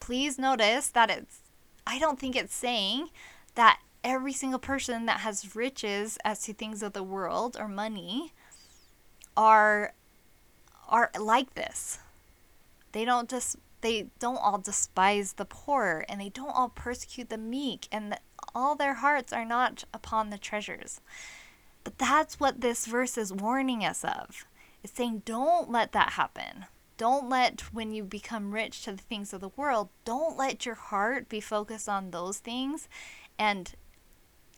Please 0.00 0.38
notice 0.38 0.88
that 0.88 1.10
it's, 1.10 1.40
I 1.86 1.98
don't 1.98 2.18
think 2.18 2.34
it's 2.34 2.54
saying 2.54 3.10
that 3.56 3.80
every 4.02 4.32
single 4.32 4.58
person 4.58 5.04
that 5.04 5.20
has 5.20 5.54
riches 5.54 6.16
as 6.24 6.40
to 6.44 6.54
things 6.54 6.82
of 6.82 6.94
the 6.94 7.02
world 7.02 7.58
or 7.60 7.68
money 7.68 8.32
are 9.36 9.92
are 10.88 11.10
like 11.18 11.54
this. 11.54 11.98
They 12.92 13.04
don't 13.04 13.28
just 13.28 13.56
they 13.82 14.06
don't 14.18 14.38
all 14.38 14.58
despise 14.58 15.34
the 15.34 15.44
poor 15.44 16.04
and 16.08 16.20
they 16.20 16.30
don't 16.30 16.54
all 16.54 16.70
persecute 16.70 17.28
the 17.28 17.38
meek 17.38 17.88
and 17.92 18.18
all 18.56 18.74
their 18.74 18.94
hearts 18.94 19.34
are 19.34 19.44
not 19.44 19.84
upon 19.92 20.30
the 20.30 20.38
treasures. 20.38 21.02
But 21.84 21.98
that's 21.98 22.40
what 22.40 22.62
this 22.62 22.86
verse 22.86 23.18
is 23.18 23.30
warning 23.30 23.84
us 23.84 24.02
of. 24.02 24.46
It's 24.82 24.94
saying, 24.94 25.22
don't 25.26 25.70
let 25.70 25.92
that 25.92 26.14
happen. 26.14 26.64
Don't 26.96 27.28
let, 27.28 27.60
when 27.74 27.92
you 27.92 28.02
become 28.02 28.54
rich 28.54 28.82
to 28.84 28.92
the 28.92 29.02
things 29.02 29.34
of 29.34 29.42
the 29.42 29.50
world, 29.50 29.90
don't 30.06 30.38
let 30.38 30.64
your 30.64 30.74
heart 30.74 31.28
be 31.28 31.38
focused 31.38 31.86
on 31.86 32.10
those 32.10 32.38
things 32.38 32.88
and 33.38 33.74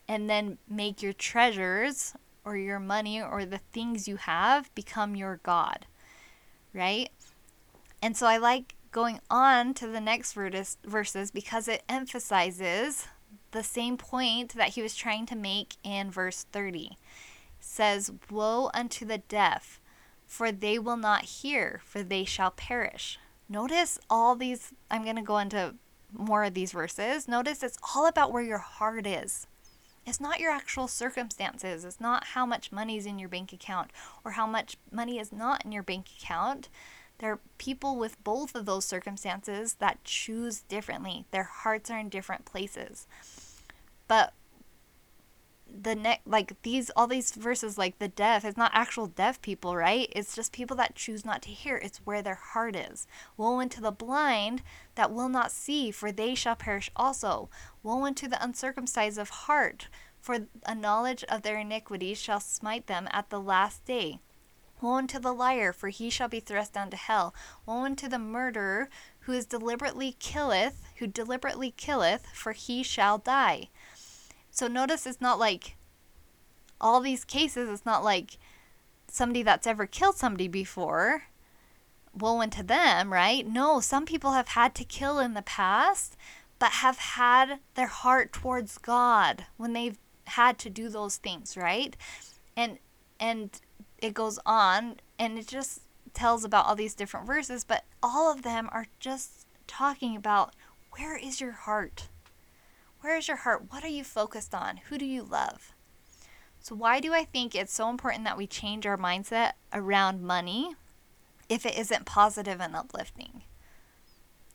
and 0.07 0.31
then 0.31 0.57
make 0.71 1.02
your 1.02 1.12
treasures 1.12 2.14
or 2.45 2.57
your 2.57 2.78
money 2.78 3.21
or 3.21 3.45
the 3.45 3.61
things 3.73 4.09
you 4.09 4.17
have 4.17 4.73
become 4.75 5.17
your 5.17 5.40
God. 5.43 5.87
Right? 6.73 7.11
And 8.00 8.17
so 8.17 8.26
I 8.26 8.38
like 8.38 8.75
going 8.93 9.21
on 9.28 9.75
to 9.75 9.88
the 9.88 10.00
next 10.00 10.33
verses 10.33 11.31
because 11.31 11.69
it 11.69 11.83
emphasizes 11.88 13.07
the 13.50 13.62
same 13.62 13.97
point 13.97 14.55
that 14.55 14.71
he 14.71 14.83
was 14.83 14.95
trying 14.95 15.26
to 15.26 15.37
make 15.37 15.76
in 15.83 16.11
verse 16.11 16.47
30. 16.52 16.87
It 16.87 16.97
says, 17.61 18.12
Woe 18.31 18.71
unto 18.75 19.05
the 19.05 19.19
deaf, 19.19 19.81
for 20.26 20.52
they 20.52 20.78
will 20.78 20.97
not 20.97 21.25
hear, 21.25 21.81
for 21.85 22.02
they 22.02 22.25
shall 22.25 22.50
perish. 22.50 23.19
Notice 23.49 23.99
all 24.11 24.35
these, 24.35 24.73
I'm 24.90 25.05
going 25.05 25.17
to 25.17 25.23
go 25.23 25.38
into 25.38 25.75
more 26.12 26.45
of 26.45 26.55
these 26.55 26.73
verses. 26.73 27.28
Notice 27.28 27.62
it's 27.62 27.78
all 27.95 28.07
about 28.07 28.33
where 28.33 28.43
your 28.43 28.59
heart 28.59 29.07
is. 29.07 29.47
It's 30.07 30.21
not 30.21 30.40
your 30.40 30.50
actual 30.50 30.88
circumstances. 30.88 31.85
It's 31.85 32.00
not 32.00 32.28
how 32.28 32.47
much 32.47 32.73
money 32.73 32.97
is 32.97 33.05
in 33.05 33.19
your 33.19 33.28
bank 33.28 33.52
account 33.52 33.90
or 34.25 34.33
how 34.33 34.47
much 34.47 34.76
money 34.90 35.19
is 35.19 35.33
not 35.33 35.64
in 35.64 35.73
your 35.73 35.83
bank 35.83 36.07
account 36.19 36.69
There 37.19 37.33
are 37.33 37.41
people 37.59 37.97
with 37.97 38.23
both 38.23 38.55
of 38.55 38.65
those 38.65 38.85
circumstances 38.85 39.75
that 39.75 40.05
choose 40.05 40.61
differently. 40.61 41.27
Their 41.31 41.45
hearts 41.45 41.91
are 41.91 41.99
in 41.99 42.09
different 42.09 42.45
places. 42.45 43.07
But 44.07 44.33
the 45.71 45.95
neck 45.95 46.23
like 46.25 46.61
these 46.63 46.91
all 46.97 47.07
these 47.07 47.33
verses 47.33 47.77
like 47.77 47.99
the 47.99 48.09
deaf 48.09 48.43
it's 48.43 48.57
not 48.57 48.71
actual 48.73 49.07
deaf 49.07 49.41
people 49.43 49.77
right? 49.77 50.11
It's 50.17 50.35
just 50.35 50.51
people 50.51 50.77
that 50.79 50.95
choose 50.95 51.25
not 51.25 51.43
to 51.43 51.51
hear. 51.51 51.77
It's 51.77 51.99
where 51.99 52.23
their 52.23 52.37
heart 52.37 52.75
is. 52.75 53.07
Woe 53.37 53.61
unto 53.61 53.81
the 53.81 53.91
blind 53.91 54.63
that 54.95 55.13
will 55.13 55.29
not 55.29 55.51
see 55.51 55.91
for 55.91 56.11
they 56.11 56.35
shall 56.35 56.57
perish 56.57 56.91
also. 56.97 57.51
Woe 57.83 58.05
unto 58.05 58.29
the 58.29 58.43
uncircumcised 58.43 59.19
of 59.19 59.31
heart 59.31 59.89
for 60.21 60.47
a 60.65 60.75
knowledge 60.75 61.25
of 61.25 61.43
their 61.43 61.59
iniquities 61.59 62.19
shall 62.19 62.41
smite 62.41 62.87
them 62.87 63.09
at 63.13 63.31
the 63.31 63.41
last 63.41 63.85
day 63.85 64.21
woe 64.80 64.94
unto 64.94 65.18
the 65.18 65.32
liar 65.32 65.73
for 65.73 65.88
he 65.88 66.11
shall 66.11 66.28
be 66.28 66.40
thrust 66.40 66.75
down 66.75 66.90
to 66.90 66.97
hell 66.97 67.35
woe 67.66 67.85
unto 67.85 68.08
the 68.08 68.18
murderer 68.18 68.88
who 69.20 69.32
is 69.32 69.47
deliberately 69.47 70.16
killeth 70.18 70.82
who 70.97 71.06
deliberately 71.06 71.73
killeth 71.76 72.26
for 72.32 72.52
he 72.52 72.82
shall 72.82 73.18
die 73.18 73.68
so 74.50 74.66
notice 74.66 75.06
it's 75.06 75.20
not 75.20 75.38
like 75.38 75.76
all 76.80 77.00
these 77.00 77.25
cases, 77.25 77.68
it's 77.68 77.87
not 77.87 78.04
like 78.04 78.38
somebody 79.08 79.42
that's 79.42 79.66
ever 79.66 79.87
killed 79.87 80.16
somebody 80.16 80.49
before. 80.49 81.25
Woe 82.14 82.40
unto 82.40 82.62
them, 82.62 83.12
right? 83.12 83.47
No, 83.47 83.80
some 83.80 84.04
people 84.04 84.32
have 84.32 84.49
had 84.49 84.75
to 84.76 84.85
kill 84.85 85.18
in 85.18 85.35
the 85.35 85.42
past, 85.42 86.16
but 86.58 86.73
have 86.73 86.99
had 86.99 87.61
their 87.75 87.87
heart 87.87 88.32
towards 88.32 88.78
God 88.78 89.47
when 89.56 89.73
they've 89.73 89.99
had 90.25 90.58
to 90.58 90.70
do 90.70 90.88
those 90.88 91.16
things, 91.16 91.56
right? 91.56 91.97
And 92.56 92.78
and 93.20 93.61
it 93.99 94.14
goes 94.14 94.38
on 94.47 94.97
and 95.19 95.38
it 95.38 95.47
just 95.47 95.83
tells 96.14 96.45
about 96.45 96.67
all 96.67 96.76
these 96.76 96.95
different 96.95 97.26
verses, 97.26 97.64
but 97.64 97.85
all 98.02 98.33
of 98.33 98.43
them 98.43 98.69
are 98.73 98.87
just 99.00 99.47
talking 99.67 100.17
about 100.17 100.55
where 100.93 101.17
is 101.17 101.40
your 101.40 101.52
heart? 101.52 102.09
Where 103.00 103.17
is 103.17 103.28
your 103.28 103.38
heart? 103.38 103.71
What 103.71 103.85
are 103.85 103.88
you 103.88 104.05
focused 104.05 104.55
on? 104.55 104.78
Who 104.88 104.99
do 104.99 105.05
you 105.05 105.23
love? 105.23 105.73
So, 106.61 106.75
why 106.75 107.00
do 107.00 107.14
I 107.14 107.25
think 107.25 107.55
it's 107.55 107.73
so 107.73 107.88
important 107.88 108.25
that 108.25 108.37
we 108.37 108.47
change 108.47 108.85
our 108.85 108.97
mindset 108.97 109.52
around 109.73 110.23
money 110.23 110.75
if 111.49 111.64
it 111.64 111.78
isn't 111.78 112.05
positive 112.05 112.61
and 112.61 112.75
uplifting? 112.75 113.43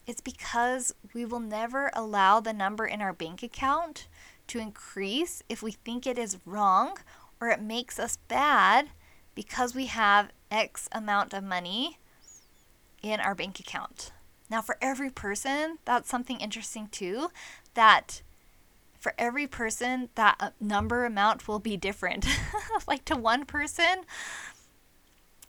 It's 0.05 0.21
because 0.21 0.93
we 1.13 1.23
will 1.23 1.39
never 1.39 1.89
allow 1.93 2.41
the 2.41 2.51
number 2.51 2.85
in 2.85 3.01
our 3.01 3.13
bank 3.13 3.41
account 3.41 4.07
to 4.47 4.59
increase 4.59 5.41
if 5.47 5.63
we 5.63 5.71
think 5.71 6.05
it 6.05 6.17
is 6.17 6.39
wrong 6.45 6.97
or 7.39 7.47
it 7.47 7.61
makes 7.61 7.97
us 7.97 8.17
bad 8.27 8.89
because 9.35 9.75
we 9.75 9.87
have 9.87 10.29
X 10.51 10.87
amount 10.91 11.33
of 11.33 11.43
money 11.43 11.97
in 13.01 13.19
our 13.19 13.35
bank 13.35 13.59
account. 13.59 14.11
Now, 14.49 14.61
for 14.61 14.77
every 14.81 15.09
person, 15.09 15.79
that's 15.85 16.09
something 16.09 16.39
interesting 16.39 16.87
too 16.87 17.29
that 17.73 18.21
for 18.99 19.13
every 19.17 19.47
person, 19.47 20.09
that 20.15 20.37
uh, 20.39 20.51
number 20.61 21.05
amount 21.05 21.47
will 21.47 21.59
be 21.59 21.75
different. 21.75 22.25
like 22.87 23.03
to 23.05 23.17
one 23.17 23.45
person, 23.45 24.03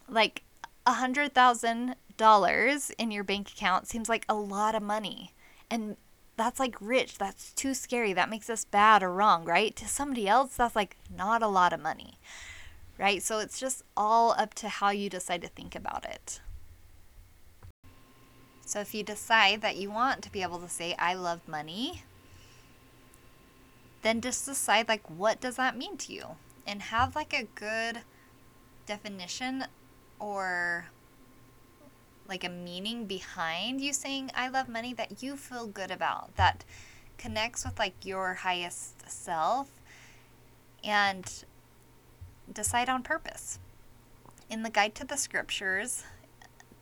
like 0.09 0.43
a 0.87 0.95
hundred 0.95 1.35
thousand 1.35 1.95
dollars 2.17 2.91
in 2.99 3.11
your 3.11 3.25
bank 3.25 3.51
account 3.51 3.87
seems 3.87 4.09
like 4.09 4.25
a 4.29 4.35
lot 4.35 4.75
of 4.75 4.83
money. 4.83 5.33
And 5.71 5.97
that's 6.37 6.59
like 6.59 6.77
rich. 6.81 7.19
That's 7.19 7.53
too 7.53 7.75
scary. 7.75 8.13
That 8.13 8.29
makes 8.29 8.51
us 8.51 8.65
bad 8.65 9.03
or 9.03 9.13
wrong, 9.13 9.45
right? 9.45 9.75
To 9.77 9.87
somebody 9.87 10.27
else, 10.27 10.57
that's 10.57 10.75
like 10.75 10.97
not 11.15 11.43
a 11.43 11.49
lot 11.49 11.73
of 11.73 11.81
money, 11.81 12.19
right? 12.99 13.23
So 13.23 13.39
it's 13.39 13.59
just 13.59 13.83
all 13.97 14.33
up 14.33 14.55
to 14.55 14.69
how 14.69 14.91
you 14.91 15.11
decide 15.11 15.43
to 15.43 15.49
think 15.49 15.75
about 15.75 16.05
it. 16.05 16.41
So 18.67 18.81
if 18.81 18.95
you 18.95 19.03
decide 19.03 19.61
that 19.61 19.77
you 19.77 19.91
want 19.91 20.23
to 20.23 20.33
be 20.33 20.43
able 20.43 20.59
to 20.61 20.69
say, 20.69 20.95
I 20.99 21.15
love 21.15 21.47
money, 21.47 22.03
then 24.03 24.21
just 24.21 24.47
decide 24.47 24.89
like 24.89 25.09
what 25.09 25.41
does 25.41 25.57
that 25.57 25.77
mean 25.77 25.97
to 25.97 26.13
you 26.13 26.27
and 26.67 26.83
have 26.83 27.15
like 27.15 27.35
a 27.35 27.49
good 27.55 28.01
definition 28.87 29.65
or 30.19 30.87
like 32.29 32.45
a 32.45 32.49
meaning 32.49 33.07
behind 33.07 33.81
you 33.81 33.93
saying 33.93 34.31
I 34.35 34.49
love 34.49 34.69
money 34.69 34.95
that 34.95 35.23
you 35.23 35.37
feel 35.37 35.67
good 35.67 35.91
about 35.91 36.37
that 36.37 36.65
connects 37.19 37.65
with 37.65 37.79
like 37.79 38.05
your 38.05 38.35
highest 38.35 39.09
self 39.11 39.71
and 40.83 41.45
decide 42.53 42.89
on 42.89 43.03
purpose. 43.03 43.59
In 44.51 44.63
the 44.63 44.71
guide 44.71 44.95
to 44.97 45.05
the 45.05 45.17
scriptures, 45.17 46.05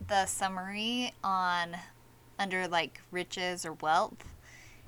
the 0.07 0.27
summary 0.27 1.15
on 1.23 1.77
under 2.39 2.67
like 2.67 3.01
riches 3.11 3.65
or 3.65 3.75
wealth 3.75 4.25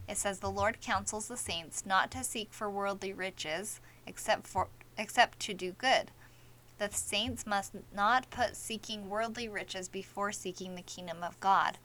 it 0.07 0.19
says 0.19 0.39
the 0.39 0.51
Lord 0.51 0.81
counsels 0.81 1.29
the 1.29 1.37
saints 1.37 1.87
not 1.87 2.11
to 2.11 2.25
seek 2.25 2.53
for 2.53 2.69
worldly 2.69 3.13
riches 3.13 3.81
except 4.07 4.47
for 4.47 4.69
except 4.99 5.41
to 5.41 5.55
do 5.55 5.73
good. 5.73 6.11
The 6.79 6.91
saints 6.91 7.47
must 7.47 7.73
not 7.95 8.31
put 8.31 8.57
seeking 8.57 9.09
worldly 9.09 9.49
riches 9.49 9.89
before 9.89 10.33
seeking 10.33 10.75
the 10.75 10.83
kingdom 10.83 11.23
of 11.23 11.41
God, 11.41 11.79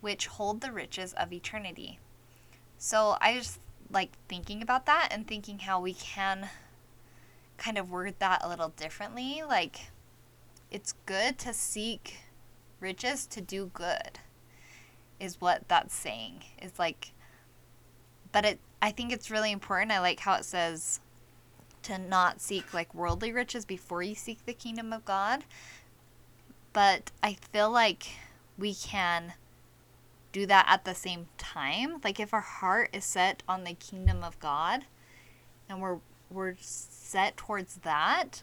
which 0.00 0.26
hold 0.26 0.60
the 0.60 0.72
riches 0.72 1.12
of 1.14 1.32
eternity. 1.32 1.98
So 2.76 3.16
I 3.20 3.34
just 3.34 3.58
like 3.90 4.12
thinking 4.28 4.62
about 4.62 4.86
that 4.86 5.08
and 5.10 5.26
thinking 5.26 5.60
how 5.60 5.80
we 5.80 5.94
can 5.94 6.50
kind 7.60 7.78
of 7.78 7.90
word 7.90 8.14
that 8.18 8.40
a 8.42 8.48
little 8.48 8.70
differently. 8.70 9.42
Like, 9.46 9.90
it's 10.70 10.94
good 11.06 11.38
to 11.38 11.52
seek 11.52 12.16
riches 12.80 13.26
to 13.26 13.40
do 13.40 13.70
good, 13.72 14.18
is 15.20 15.40
what 15.40 15.68
that's 15.68 15.94
saying. 15.94 16.42
It's 16.58 16.78
like, 16.78 17.12
but 18.32 18.44
it 18.44 18.60
I 18.82 18.90
think 18.90 19.12
it's 19.12 19.30
really 19.30 19.52
important. 19.52 19.92
I 19.92 20.00
like 20.00 20.20
how 20.20 20.34
it 20.34 20.44
says 20.44 21.00
to 21.82 21.98
not 21.98 22.40
seek 22.40 22.72
like 22.72 22.94
worldly 22.94 23.32
riches 23.32 23.64
before 23.64 24.02
you 24.02 24.14
seek 24.14 24.44
the 24.44 24.54
kingdom 24.54 24.92
of 24.92 25.04
God. 25.04 25.44
But 26.72 27.10
I 27.22 27.34
feel 27.52 27.70
like 27.70 28.06
we 28.58 28.74
can 28.74 29.34
do 30.32 30.46
that 30.46 30.66
at 30.68 30.84
the 30.84 30.94
same 30.94 31.26
time. 31.36 32.00
Like 32.02 32.20
if 32.20 32.32
our 32.32 32.40
heart 32.40 32.90
is 32.92 33.04
set 33.04 33.42
on 33.48 33.64
the 33.64 33.74
kingdom 33.74 34.22
of 34.22 34.38
God 34.38 34.84
and 35.68 35.80
we're 35.80 35.98
we're 36.30 36.56
set 36.60 37.36
towards 37.36 37.76
that, 37.76 38.42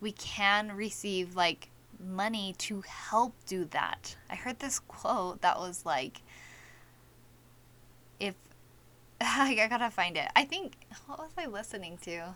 we 0.00 0.12
can 0.12 0.72
receive 0.72 1.36
like 1.36 1.68
money 1.98 2.54
to 2.58 2.82
help 2.82 3.34
do 3.46 3.64
that. 3.66 4.16
I 4.30 4.34
heard 4.36 4.58
this 4.58 4.78
quote 4.78 5.42
that 5.42 5.58
was 5.58 5.84
like 5.84 6.22
if 8.18 8.34
I 9.20 9.54
gotta 9.68 9.90
find 9.90 10.16
it. 10.16 10.28
I 10.34 10.44
think 10.44 10.74
what 11.06 11.18
was 11.18 11.32
I 11.36 11.46
listening 11.46 11.98
to? 12.02 12.34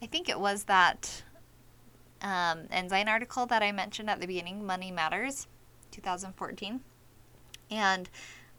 I 0.00 0.06
think 0.06 0.28
it 0.28 0.38
was 0.38 0.64
that 0.64 1.22
um, 2.20 2.66
Ensign 2.70 3.08
article 3.08 3.46
that 3.46 3.62
I 3.62 3.72
mentioned 3.72 4.10
at 4.10 4.20
the 4.20 4.26
beginning, 4.26 4.64
Money 4.64 4.90
Matters, 4.90 5.46
2014, 5.90 6.80
and 7.70 8.08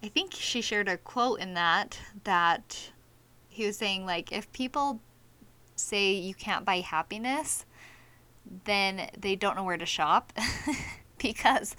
I 0.01 0.07
think 0.07 0.33
she 0.33 0.61
shared 0.61 0.89
a 0.89 0.97
quote 0.97 1.39
in 1.39 1.53
that 1.53 1.97
that 2.25 2.91
he 3.53 3.65
was 3.65 3.77
saying 3.77 4.05
like 4.05 4.31
if 4.31 4.51
people 4.51 4.99
say 5.75 6.13
you 6.13 6.33
can't 6.33 6.65
buy 6.65 6.79
happiness, 6.79 7.65
then 8.65 9.09
they 9.17 9.35
don't 9.35 9.55
know 9.55 9.63
where 9.63 9.77
to 9.77 9.85
shop 9.85 10.33
because 11.17 11.75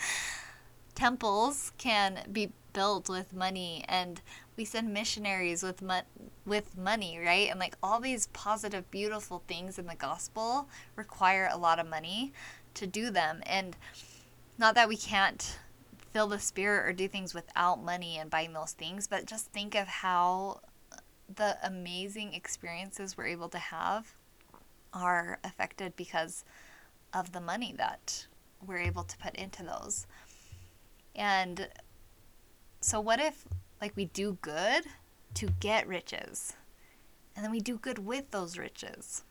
temples 0.94 1.72
can 1.78 2.20
be 2.30 2.52
built 2.72 3.08
with 3.08 3.32
money 3.32 3.84
and 3.88 4.20
we 4.56 4.64
send 4.64 4.92
missionaries 4.92 5.62
with 5.62 5.82
mo- 5.82 6.02
with 6.46 6.76
money, 6.76 7.18
right? 7.18 7.50
And 7.50 7.58
like 7.58 7.76
all 7.82 8.00
these 8.00 8.26
positive, 8.28 8.90
beautiful 8.90 9.42
things 9.48 9.78
in 9.78 9.86
the 9.86 9.94
gospel 9.94 10.68
require 10.96 11.48
a 11.50 11.58
lot 11.58 11.78
of 11.78 11.88
money 11.88 12.32
to 12.74 12.86
do 12.86 13.10
them. 13.10 13.42
And 13.46 13.76
not 14.58 14.74
that 14.74 14.88
we 14.88 14.96
can't 14.96 15.58
fill 16.12 16.28
the 16.28 16.38
spirit 16.38 16.88
or 16.88 16.92
do 16.92 17.08
things 17.08 17.34
without 17.34 17.82
money 17.82 18.18
and 18.18 18.30
buying 18.30 18.52
those 18.52 18.72
things, 18.72 19.08
but 19.08 19.26
just 19.26 19.46
think 19.46 19.74
of 19.74 19.88
how 19.88 20.60
the 21.32 21.56
amazing 21.62 22.34
experiences 22.34 23.16
we're 23.16 23.26
able 23.26 23.48
to 23.48 23.58
have 23.58 24.14
are 24.92 25.38
affected 25.44 25.96
because 25.96 26.44
of 27.12 27.32
the 27.32 27.40
money 27.40 27.74
that 27.76 28.26
we're 28.64 28.78
able 28.78 29.04
to 29.04 29.16
put 29.18 29.34
into 29.34 29.62
those. 29.62 30.06
And 31.14 31.68
so 32.80 33.00
what 33.00 33.20
if 33.20 33.44
like 33.80 33.96
we 33.96 34.06
do 34.06 34.38
good 34.40 34.84
to 35.34 35.48
get 35.60 35.86
riches. 35.86 36.54
And 37.36 37.44
then 37.44 37.50
we 37.50 37.60
do 37.60 37.76
good 37.76 37.98
with 37.98 38.30
those 38.30 38.56
riches. 38.56 39.24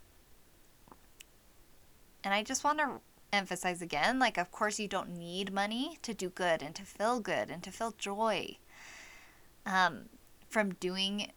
And 2.23 2.34
I 2.34 2.43
just 2.43 2.63
want 2.63 2.79
to 2.79 2.99
emphasize 3.32 3.82
again 3.82 4.19
like, 4.19 4.38
of 4.38 4.51
course, 4.51 4.79
you 4.79 4.88
don't 4.88 5.17
need 5.17 5.53
money 5.53 5.97
to 6.03 6.13
do 6.13 6.29
good 6.29 6.62
and 6.62 6.75
to 6.75 6.84
feel 6.84 7.19
good 7.19 7.49
and 7.49 7.63
to 7.63 7.71
feel 7.71 7.93
joy 7.97 8.58
um, 9.65 10.03
from 10.49 10.73
doing 10.75 11.32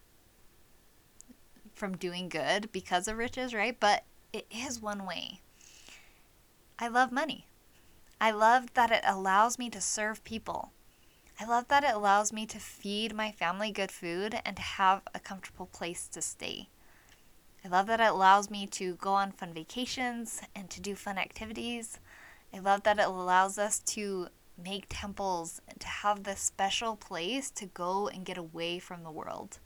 from 1.76 1.96
doing 1.96 2.28
good 2.28 2.72
because 2.72 3.06
of 3.06 3.18
riches, 3.18 3.54
right? 3.54 3.78
But 3.78 4.04
it 4.32 4.46
is 4.50 4.80
one 4.80 5.06
way. 5.06 5.40
I 6.78 6.88
love 6.88 7.12
money. 7.12 7.46
I 8.20 8.30
love 8.30 8.74
that 8.74 8.90
it 8.90 9.04
allows 9.06 9.58
me 9.58 9.70
to 9.70 9.80
serve 9.80 10.24
people. 10.24 10.72
I 11.38 11.44
love 11.44 11.68
that 11.68 11.84
it 11.84 11.94
allows 11.94 12.32
me 12.32 12.46
to 12.46 12.58
feed 12.58 13.14
my 13.14 13.30
family 13.30 13.70
good 13.70 13.92
food 13.92 14.40
and 14.44 14.56
to 14.56 14.62
have 14.62 15.02
a 15.14 15.20
comfortable 15.20 15.66
place 15.66 16.08
to 16.08 16.22
stay. 16.22 16.68
I 17.62 17.68
love 17.68 17.86
that 17.88 18.00
it 18.00 18.08
allows 18.08 18.50
me 18.50 18.66
to 18.68 18.94
go 18.94 19.12
on 19.12 19.32
fun 19.32 19.52
vacations 19.52 20.40
and 20.54 20.70
to 20.70 20.80
do 20.80 20.94
fun 20.94 21.18
activities. 21.18 21.98
I 22.54 22.60
love 22.60 22.84
that 22.84 22.98
it 22.98 23.06
allows 23.06 23.58
us 23.58 23.80
to 23.80 24.28
make 24.56 24.86
temples 24.88 25.60
and 25.68 25.78
to 25.80 25.88
have 25.88 26.24
this 26.24 26.40
special 26.40 26.96
place 26.96 27.50
to 27.50 27.66
go 27.66 28.08
and 28.08 28.24
get 28.24 28.38
away 28.38 28.78
from 28.78 29.02
the 29.02 29.10
world. 29.10 29.58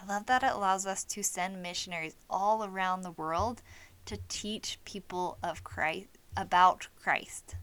I 0.00 0.06
love 0.06 0.26
that 0.26 0.42
it 0.42 0.52
allows 0.52 0.86
us 0.86 1.04
to 1.04 1.22
send 1.22 1.62
missionaries 1.62 2.16
all 2.28 2.64
around 2.64 3.02
the 3.02 3.10
world 3.10 3.62
to 4.06 4.18
teach 4.28 4.78
people 4.84 5.38
of 5.42 5.62
Christ 5.62 6.08
about 6.36 6.88
Christ. 7.02 7.56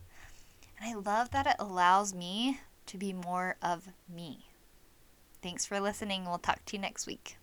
And 0.80 0.90
I 0.90 1.00
love 1.00 1.32
that 1.32 1.48
it 1.48 1.56
allows 1.58 2.14
me 2.14 2.60
to 2.88 2.98
be 2.98 3.12
more 3.12 3.56
of 3.62 3.88
me. 4.14 4.46
Thanks 5.42 5.66
for 5.66 5.80
listening. 5.80 6.26
We'll 6.26 6.38
talk 6.38 6.64
to 6.66 6.76
you 6.76 6.82
next 6.82 7.08
week. 7.08 7.38